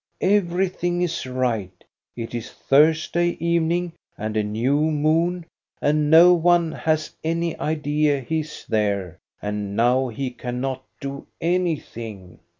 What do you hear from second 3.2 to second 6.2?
evening and a new moon, and